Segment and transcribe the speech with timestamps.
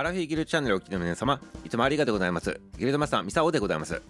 [0.00, 2.58] アラフィギルチャンネルをお聞きの皆様、いつもありがとうございます。
[2.78, 4.00] ギルドマスター、ミサオでございます。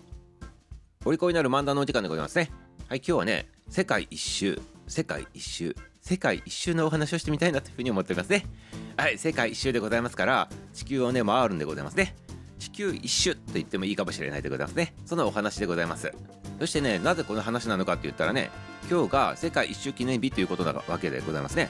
[1.05, 2.49] お利口になる漫談のお時間でございますね。
[2.87, 8.47] はい、今日はね、世界一周、世界一周、世界一周のお話をしてみたいなというふうに思っておりますね。
[8.97, 12.15] はい、世界一周でございますから、地球をね、回るんでございますね。
[12.61, 14.95] 地球一周と言ってもいいかもしれないでございますね。
[15.07, 16.13] そのお話でございます。
[16.61, 18.53] そしてね、なぜこの話なのかって言ったらね、
[18.89, 21.69] 今日が世界一周記念日ということなわけでございますね。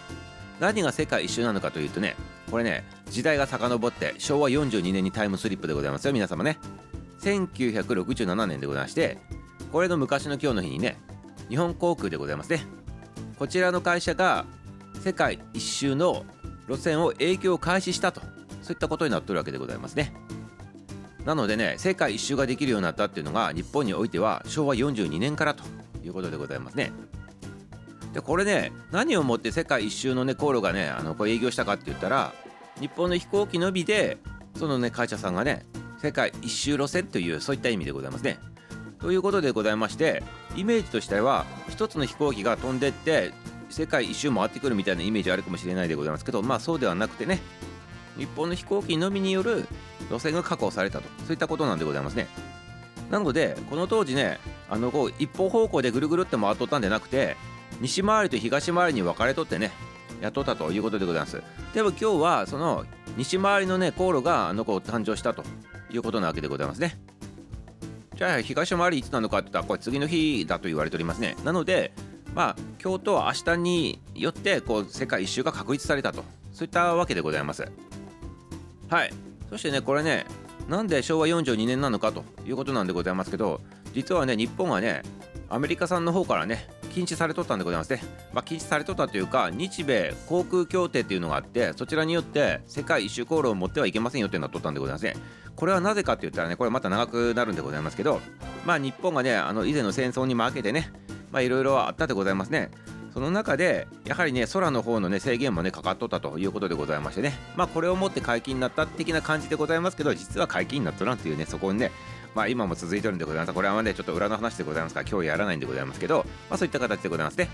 [0.60, 2.14] 何が世界一周なのかというとね
[2.50, 6.58] これね時代が遡って昭和42年にタイムスリップでございますよ皆様ね。
[7.20, 9.18] 1967年でございまして
[9.72, 10.98] これの昔の今日の日にね
[11.48, 12.66] 日本航空でございますね。
[13.38, 14.44] こちらの会社が
[15.02, 16.24] 世界一周の
[16.68, 18.20] 路線を営業開始したと
[18.62, 20.12] そういったことになってるわけでございますね。
[21.24, 25.64] なのでね世界一周ができるようになったっていうのが日本においては昭和42年からと
[26.04, 26.92] いうことでございますね。
[28.12, 32.32] でこれね何をもって世界一周のね航路がねあのこう営業したかって言ったら
[32.80, 34.18] 日本の飛行機のみで
[34.56, 35.66] そのね会社さんがね
[35.98, 38.38] 世界一周路線というそういった意味でございますね。
[39.00, 40.22] ということでございまして
[40.56, 43.32] イメージとしては一つの飛行機が飛んでって
[43.70, 47.40] 世界一周回ってくるみたいなイメージあるかもしれないでございますけどまあそうではなくてね
[48.18, 49.66] 日本の飛行機のみによる
[50.10, 52.26] 路線が確保されたとそういったことなんでございますね。
[53.10, 57.36] なのでこの当時ねあのこう一方方向でぐるぐるって回っとったんじゃなくて
[57.80, 59.72] 西回りと東回りに分かれとってね
[60.20, 61.42] 雇ったということでございます。
[61.74, 62.84] でも今日はその
[63.16, 65.42] 西回りのね航路があの子誕生したと
[65.90, 66.98] いうことなわけでございますね。
[68.16, 71.36] じゃあ東回りいつなのかって言ったらこれ次の日だと言われておりますね。
[71.44, 71.92] なので
[72.34, 76.22] まあ今日と明日によってこう世界一周が確立されたと。
[76.52, 77.66] そういったわけでございます。
[78.88, 79.12] はい。
[79.48, 80.26] そしてねこれね
[80.68, 83.60] なんで昭和42年なのかということなんでございますけど
[83.94, 85.02] 実はね日本はね
[85.48, 88.02] アメリカ産の方からね禁止されとったんでございますね、
[88.32, 95.16] まあ、禁止されとったというか日米航空協定っていうのがあってそちらによって世界一周航路を持ってはいけませんよっていうのが取ったんでございますね。
[95.56, 98.20] これはなぜかって言ったらねこれまた長くなるんでございますけど
[98.64, 100.90] まあ日本がねあの以前の戦争に負けてね
[101.30, 102.70] まあいろいろあったでございますね。
[103.12, 107.34] その中でやはりね空の方のね制限もねかかっとったということでございましてね。
[107.56, 111.90] まあこれをもって解禁になった的な感じでございますけど実は解禁になっとらんっていうねそこにね
[112.34, 113.54] まあ今も続いてるんでございます。
[113.54, 117.48] これはねちょっと裏の話でございますから今日やらないんでございますけどまあそういった形でございますね。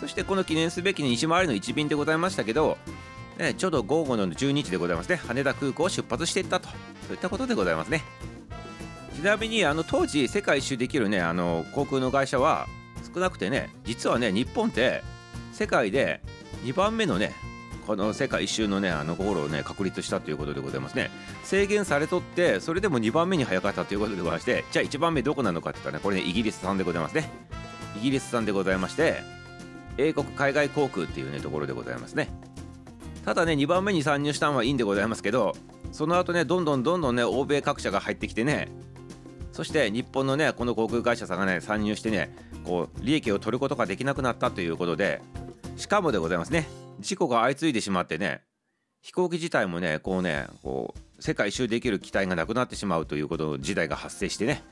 [0.00, 2.78] そしてこの記念すべき西回りの一便でございましたけど
[3.38, 5.16] ね、ちょうど午後の12時でございますね。
[5.16, 6.68] 羽田空港を出発していったと。
[6.68, 6.74] そ
[7.10, 8.02] ういったことでございますね。
[9.14, 12.66] ちなみにあの当時世界一周できるねあの航空の会社は
[13.12, 15.02] 少なくてね実はね日本って
[15.52, 16.20] 世界で
[16.64, 17.32] 2番目のね
[17.88, 21.10] この世界一周のねあの航路をね確立したということでございますね。
[21.42, 27.30] 制限されとってそれでも2番目に早かったということでございましてじゃあ1番目どこなのかって言ったらねこれねイギリス産でございますね。
[27.96, 29.22] イギリス産でございまして
[29.96, 32.28] 英国海外航空っていうねところでございますね。
[33.24, 35.56] ただね2番目に参入したのはいいんでございますけど
[35.90, 38.68] その後ねどんどんどんどんね欧米各社が入ってきてね
[39.52, 45.22] そして日本のねこの航空会社さんがね参入してねこう利益を取ることができなくなったということで
[45.78, 46.87] しかもでございますね。
[47.00, 48.42] 事故が相次いでしまってね
[49.00, 54.62] 飛行機自体もねこうねこう世界一周できる機体がなくなってしまうということ時代が発生してね。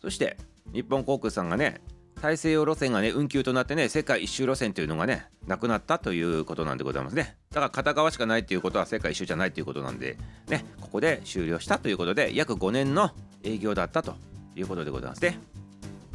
[0.00, 0.36] そして
[0.72, 1.80] 日本航空さんがね
[2.20, 7.36] 大西洋路線がね運休となってね世界一周路線というのがねなくなったということなんでございますね。
[7.50, 10.16] だから片側しかないっていうことは世界一周じゃないということなんで
[10.48, 13.10] ねここで終了したということで約5年の
[13.42, 14.14] 営業だったと
[14.54, 15.38] いうことでございますね。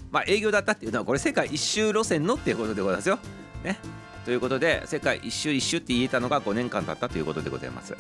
[0.10, 3.20] まあ営業だったっていうのはこれ世界一周路線のっていうことでございますよ。
[3.64, 3.78] ね。
[4.26, 7.96] ということで世界一周一周って言えたのが5年間経ったということでございます。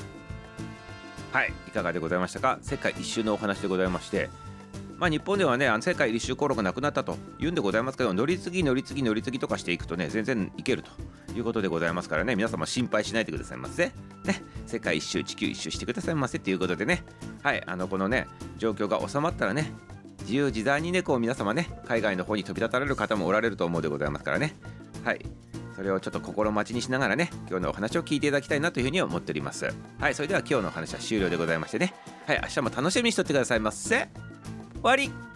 [1.32, 2.60] はいいかがでございましたか？
[2.62, 4.30] 世界一周のお話でございまして
[5.02, 10.92] まあ、日本ではねあの世界一周航路がなくなったというんでございますけど乗り継ぎ乗り継ぎ乗り継ぎとかしていくとね全然いけると
[11.36, 12.36] いうことでございますからね。
[12.36, 13.86] 皆様心配しないでくださいませ。
[13.86, 13.94] ね
[14.68, 17.04] 世界一周地球一周してくださいませということでね。
[17.42, 18.28] はいあのこのね
[18.60, 19.72] 状況が収まったらね
[20.20, 24.56] 自由自在にねこう皆様ね海外の方に飛び立たれる方もおられると思うでございますからね。
[25.04, 25.26] はい。
[25.82, 29.74] それをちょっと心待ちにしながらね今日のお話を聞いていただきたいなというふうに思っております。
[30.00, 31.96] はいそれでは今日のお話は終了でございましてね。
[32.28, 34.08] はい明日も楽しみにしとってくださいませ。
[34.76, 35.31] 終わり。